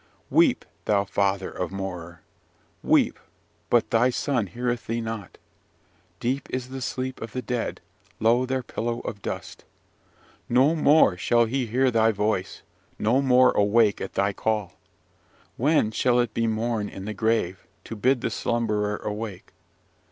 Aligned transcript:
Weep, 0.31 0.65
thou 0.85 1.05
father 1.05 1.51
of 1.51 1.71
Morar! 1.71 2.21
Weep, 2.81 3.19
but 3.69 3.91
thy 3.91 4.09
son 4.09 4.47
heareth 4.47 4.87
thee 4.87 4.99
not. 4.99 5.37
Deep 6.19 6.49
is 6.49 6.69
the 6.69 6.81
sleep 6.81 7.21
of 7.21 7.33
the 7.33 7.41
dead, 7.43 7.81
low 8.19 8.43
their 8.47 8.63
pillow 8.63 9.01
of 9.01 9.21
dust. 9.21 9.63
No 10.49 10.75
more 10.75 11.17
shall 11.17 11.45
he 11.45 11.67
hear 11.67 11.91
thy 11.91 12.11
voice, 12.11 12.63
no 12.97 13.21
more 13.21 13.51
awake 13.51 14.01
at 14.01 14.15
thy 14.15 14.33
call. 14.33 14.79
When 15.55 15.91
shall 15.91 16.19
it 16.19 16.33
be 16.33 16.47
morn 16.47 16.89
in 16.89 17.05
the 17.05 17.13
grave, 17.13 17.67
to 17.83 17.95
bid 17.95 18.21
the 18.21 18.31
slumberer 18.31 18.97
awake? 19.03 19.51